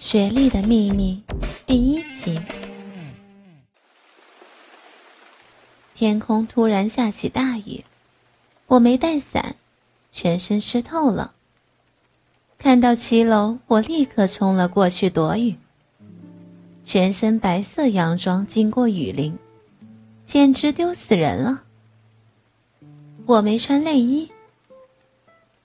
[0.00, 1.22] 雪莉的秘密
[1.66, 2.40] 第一集。
[5.94, 7.84] 天空突然下起大雨，
[8.66, 9.54] 我没带伞，
[10.10, 11.34] 全身湿透了。
[12.56, 15.54] 看到七楼，我立刻冲了过去躲雨。
[16.82, 19.38] 全身白色洋装经过雨淋，
[20.24, 21.64] 简直丢死人了。
[23.26, 24.32] 我没穿内衣。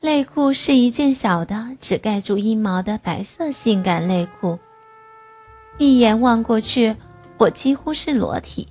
[0.05, 4.59] 内裤是一件小的，只盖住阴毛的白色性感内裤。
[5.79, 6.95] 一眼望过去，
[7.39, 8.67] 我几乎是裸体，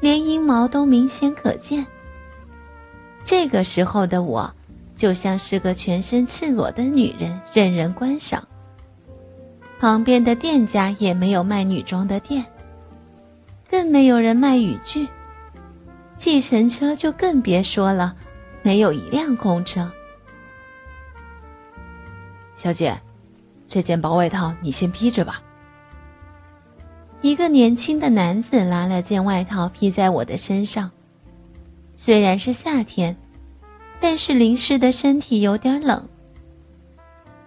[0.00, 1.84] 连阴毛都明显可见。
[3.24, 4.48] 这个时候的我，
[4.94, 8.46] 就像是个全身赤裸的女人，任人观赏。
[9.80, 12.46] 旁边的店家也没有卖女装的店，
[13.68, 15.08] 更没有人卖雨具。
[16.16, 18.14] 计程车就更别说了，
[18.62, 19.90] 没有一辆空车。
[22.58, 23.00] 小姐，
[23.68, 25.40] 这件薄外套你先披着吧。
[27.20, 30.90] 一个年轻的男子拿了件外套披在我的身上。
[31.96, 33.16] 虽然是夏天，
[34.00, 36.08] 但是淋湿的身体有点冷。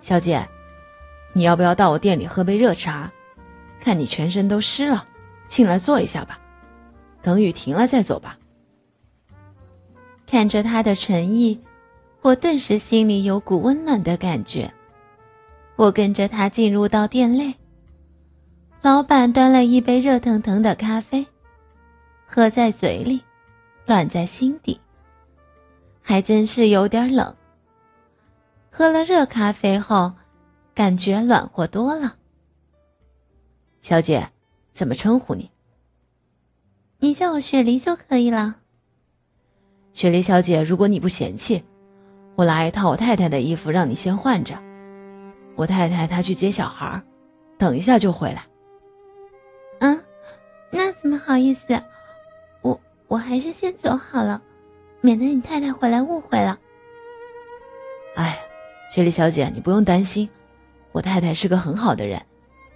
[0.02, 0.48] 小姐，
[1.34, 3.12] 你要不要到我店里喝杯热茶？
[3.82, 5.06] 看你全身都湿了，
[5.46, 6.40] 进来坐一下吧。
[7.22, 8.40] 等雨停了再走吧。
[10.26, 11.60] 看着他的诚意，
[12.22, 14.74] 我顿时心里有股温暖的感觉。
[15.82, 17.56] 我跟着他进入到店内，
[18.84, 21.26] 老板端了一杯热腾腾的咖啡，
[22.28, 23.20] 喝在嘴里，
[23.88, 24.80] 暖在心底。
[26.00, 27.36] 还真是有点冷。
[28.70, 30.14] 喝了热咖啡后，
[30.76, 32.16] 感觉暖和多了。
[33.82, 34.30] 小姐，
[34.72, 35.50] 怎么称呼你？
[37.00, 38.58] 你叫我雪梨就可以了。
[39.94, 41.64] 雪梨小姐，如果你不嫌弃，
[42.36, 44.62] 我拿一套我太太的衣服让你先换着。
[45.56, 47.02] 我太太她去接小孩
[47.58, 48.44] 等一下就回来。
[49.80, 50.04] 嗯，
[50.70, 51.82] 那怎么好意思？
[52.62, 54.42] 我我还是先走好了，
[55.02, 56.58] 免得你太太回来误会了。
[58.16, 58.40] 哎，
[58.92, 60.30] 雪莉小姐，你不用担心，
[60.92, 62.22] 我太太是个很好的人，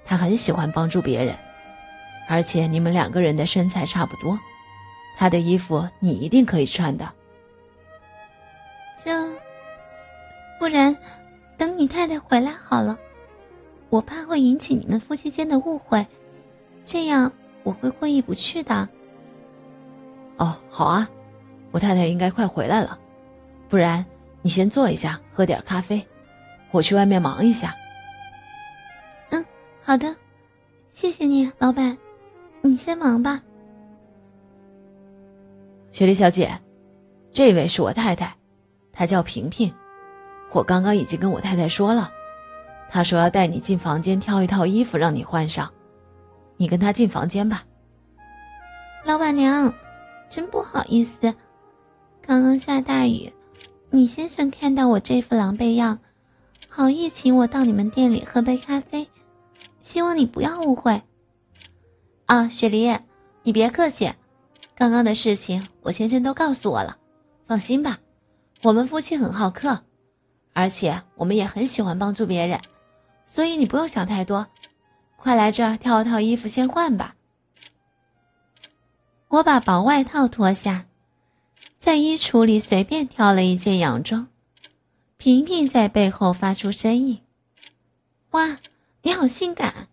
[0.04, 1.36] 她很喜欢帮助别人，
[2.30, 4.40] 而且你们两个人的身材差不多，
[5.18, 7.08] 她的衣服你一定可以穿的。
[9.04, 9.12] 这，
[10.60, 10.96] 不然。
[11.58, 12.98] 等你太太回来好了，
[13.90, 16.06] 我怕会引起你们夫妻间的误会，
[16.84, 17.32] 这样
[17.64, 18.88] 我会过意不去的。
[20.38, 21.10] 哦，好啊，
[21.72, 23.00] 我太太应该快回来了，
[23.70, 24.06] 不然
[24.42, 26.06] 你先坐一下，喝点咖啡，
[26.72, 27.74] 我去外面忙一下。
[29.30, 29.46] 嗯，
[29.82, 30.14] 好的，
[30.92, 31.98] 谢谢你，老板，
[32.62, 33.42] 你先忙吧。
[35.92, 36.60] 雪莉小姐，
[37.32, 38.36] 这位是我太太，
[38.92, 39.74] 她叫萍萍。
[40.56, 42.10] 我刚刚已经跟我太太说了，
[42.90, 45.70] 她说要带你进房间挑一套衣服让你换上，
[46.56, 47.66] 你跟她进房间吧。
[49.04, 49.74] 老板娘，
[50.30, 51.34] 真不好意思，
[52.26, 53.34] 刚刚下大雨，
[53.90, 56.00] 你先生看到我这副狼狈样，
[56.70, 59.06] 好意请我到你们店里喝杯咖啡，
[59.82, 61.02] 希望你不要误会。
[62.28, 62.98] 啊，雪梨，
[63.44, 64.10] 你别客气，
[64.74, 66.96] 刚刚的事情我先生都告诉我了，
[67.46, 68.00] 放心吧，
[68.64, 69.78] 我们夫妻很好客。
[70.56, 72.62] 而且我们也很喜欢帮助别人，
[73.26, 74.48] 所以你不用想太多，
[75.18, 77.14] 快来这儿挑一套衣服先换吧。
[79.28, 80.86] 我把薄外套脱下，
[81.78, 84.30] 在衣橱里随便挑了一件洋装。
[85.18, 87.22] 萍萍在背后发出声音
[88.32, 88.58] ：“哇，
[89.02, 89.90] 你好性感，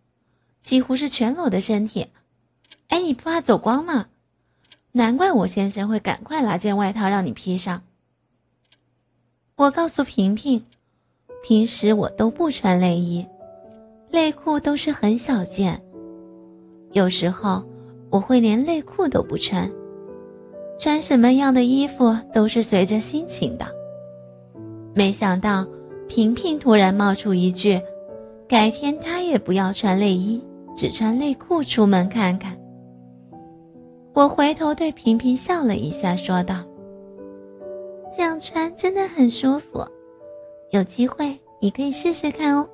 [0.63, 2.09] 几乎是全裸的身体。
[2.87, 4.07] 哎，你不怕走光吗？
[4.93, 7.83] 难怪我先生会赶快拿件外套让你披上。”
[9.57, 10.65] 我告诉平平，
[11.43, 13.25] 平时我都不穿内衣，
[14.11, 15.81] 内裤都是很小件。
[16.93, 17.63] 有时候
[18.11, 19.71] 我会连内裤都不穿，
[20.79, 23.67] 穿什么样的衣服都是随着心情的。
[24.95, 25.67] 没想到
[26.09, 27.81] 平平突然冒出一句
[28.49, 30.43] ：“改天她也不要穿内衣，
[30.75, 32.59] 只穿内裤出门看看。”
[34.15, 36.65] 我回头对平平笑了一下，说道。
[38.15, 39.85] 这样穿真的很舒服，
[40.71, 42.69] 有机会你可以试试看哦。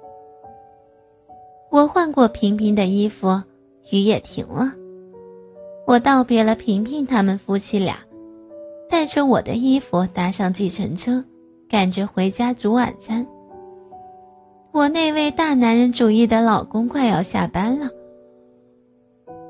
[1.70, 3.42] 我换过平平的衣服，
[3.90, 4.72] 雨也停了。
[5.86, 7.96] 我道别了平平他们夫妻俩，
[8.90, 11.24] 带着我的衣服搭上计程车，
[11.68, 13.26] 赶着回家煮晚餐。
[14.72, 17.88] 我那位大男人主义的老公快要下班了，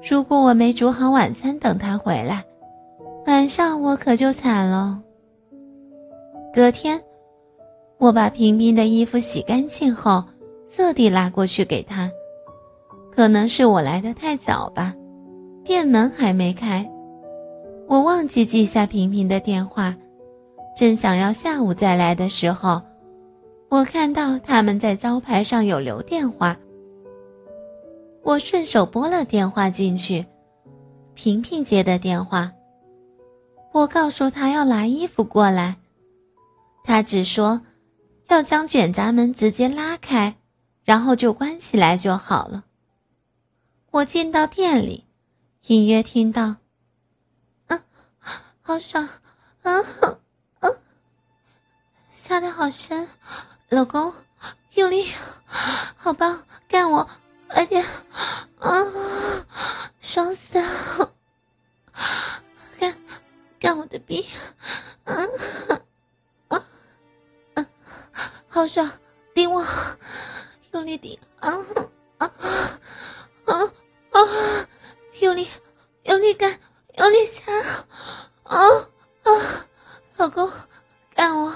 [0.09, 2.45] 如果我没煮好晚餐等他回来，
[3.27, 5.03] 晚上我可就惨了。
[6.55, 7.01] 隔天，
[7.99, 10.25] 我把平平的衣服洗干净后，
[10.75, 12.11] 特地拉过去给他，
[13.15, 14.95] 可能是我来的太早吧，
[15.63, 16.89] 店门还没开，
[17.87, 19.95] 我忘记记下平平的电话，
[20.77, 22.81] 正想要下午再来的时候，
[23.69, 26.57] 我看到他们在招牌上有留电话，
[28.23, 30.25] 我顺手拨了电话进去，
[31.15, 32.51] 平平接的电话。
[33.71, 35.77] 我告诉他要拿衣服过来，
[36.89, 37.61] 他只说
[38.29, 40.39] 要将卷闸门直接拉开，
[40.85, 42.65] 然后就关起来就好了。
[43.91, 45.05] 我进到店里，
[45.67, 46.57] 隐约听到，
[47.67, 47.83] 嗯，
[48.63, 49.07] 好爽，
[49.65, 49.85] 嗯
[50.61, 50.79] 嗯，
[52.15, 53.07] 下的好深，
[53.69, 54.15] 老公，
[54.73, 55.13] 用力，
[55.45, 57.07] 好棒，干我，
[57.49, 57.85] 快点，
[58.61, 58.71] 啊，
[60.01, 61.13] 爽死了，
[62.81, 62.97] 干。
[63.61, 64.25] 干我的逼，
[65.05, 65.29] 嗯，
[68.59, 68.91] 好爽，
[69.35, 69.65] 顶我，
[70.73, 71.65] 用力顶，啊，
[72.19, 72.29] 啊，
[73.45, 73.73] 啊，
[74.11, 74.19] 啊，
[75.21, 75.49] 用力，
[76.03, 76.59] 用力干，
[76.97, 77.53] 用力掐，
[78.43, 78.59] 啊
[79.23, 79.31] 啊，
[80.17, 80.51] 老公，
[81.15, 81.51] 干我，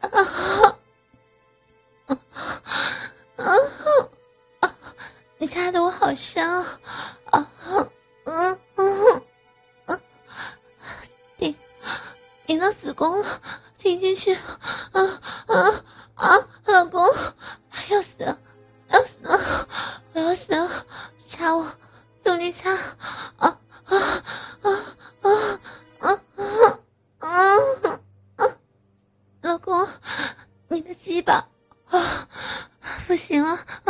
[0.00, 0.08] 啊，
[3.36, 3.52] 啊
[4.60, 4.74] 啊，
[5.36, 6.80] 你掐的我好香啊，
[7.26, 7.46] 啊，
[8.24, 9.22] 嗯嗯。
[12.46, 13.42] 顶到子宫了，
[13.78, 14.40] 顶进去，啊
[15.46, 15.84] 啊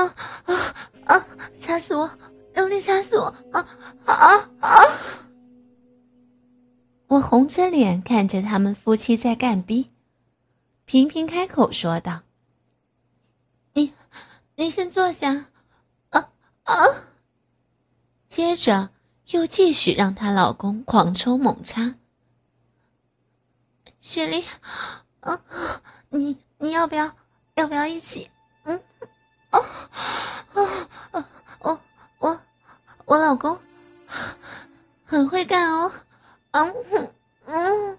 [0.07, 0.15] 啊
[0.45, 0.75] 啊
[1.07, 1.27] 啊！
[1.57, 2.11] 掐死我，
[2.55, 3.25] 用力掐死我！
[3.53, 3.69] 啊
[4.05, 4.83] 啊啊！
[7.09, 9.91] 我红着脸看着他们夫妻在干逼，
[10.85, 12.23] 频频开口说道
[13.75, 13.93] ：“你，
[14.57, 15.47] 你先坐下。”
[16.11, 16.33] 啊
[16.65, 16.75] 啊！
[18.27, 18.91] 接着
[19.27, 21.95] 又继续让她老公狂抽猛插。
[24.01, 24.45] 雪莉，
[25.21, 25.43] 啊，
[26.09, 27.15] 你你要不要
[27.55, 28.31] 要不要一起？
[28.65, 28.81] 嗯，
[29.53, 29.61] 啊
[30.55, 31.29] 啊啊！
[31.61, 31.81] 我
[32.19, 32.41] 我
[33.05, 33.59] 我老公
[35.05, 35.93] 很会干哦。
[36.51, 36.75] 嗯
[37.47, 37.99] 嗯，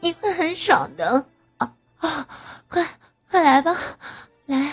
[0.00, 1.26] 你会很爽的
[1.58, 2.28] 啊啊！
[2.68, 2.86] 快
[3.30, 3.76] 快来吧，
[4.46, 4.72] 来，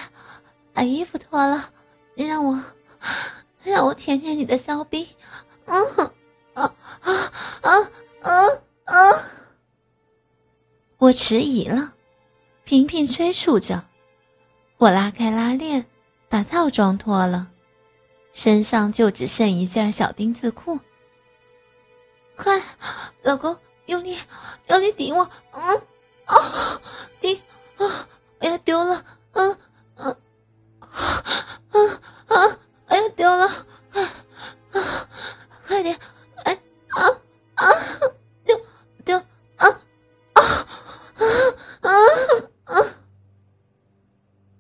[0.73, 1.71] 把衣服脱了，
[2.15, 2.59] 让我
[3.63, 5.15] 让我舔舔你的骚逼。
[5.65, 5.83] 嗯
[6.53, 6.73] 啊
[7.03, 7.31] 啊
[7.61, 7.73] 啊
[8.21, 8.31] 啊
[8.85, 8.95] 啊！
[10.97, 11.93] 我迟疑了，
[12.63, 13.83] 频频催促着，
[14.77, 15.85] 我拉开拉链，
[16.27, 17.47] 把套装脱了，
[18.33, 20.79] 身上就只剩一件小丁字裤。
[22.35, 22.61] 快，
[23.21, 24.17] 老公，用力，
[24.67, 25.77] 用力顶我，嗯，
[26.25, 26.81] 啊，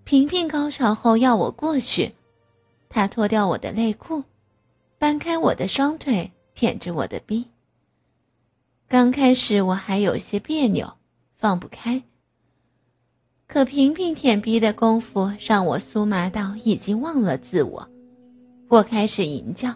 [0.05, 2.13] 平平高潮后要我过去，
[2.89, 4.23] 他脱掉我的内裤，
[4.99, 7.47] 搬开我的双腿，舔着我的逼。
[8.87, 10.93] 刚开始我还有些别扭，
[11.35, 12.03] 放不开。
[13.47, 17.89] 可平平舔逼的功夫让我酥麻到已经忘了自我，
[18.67, 19.73] 我开始吟叫：“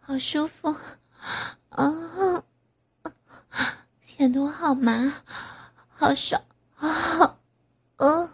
[0.00, 0.74] 好舒服，
[1.68, 2.42] 啊，
[4.04, 5.22] 舔的我好麻，
[5.88, 6.42] 好爽
[6.74, 7.38] 啊！”
[7.96, 8.30] 呃，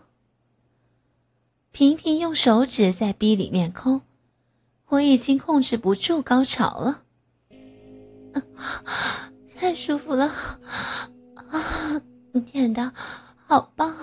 [1.71, 4.00] 平平用手指在逼里面抠，
[4.88, 7.02] 我已经控制不住高潮了。
[9.54, 10.26] 太舒服了，
[11.49, 12.02] 啊！
[12.33, 12.92] 你舔的
[13.47, 13.95] 好棒，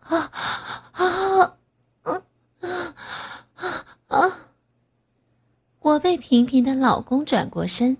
[0.00, 0.30] 啊
[0.92, 1.52] 啊啊
[2.02, 2.22] 啊
[4.06, 4.32] 啊！
[5.80, 7.96] 我被平平的老公转过身，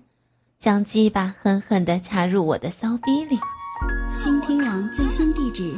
[0.57, 3.37] 将鸡巴狠狠地插入我的骚逼里。
[4.17, 5.77] 倾听网最新地址，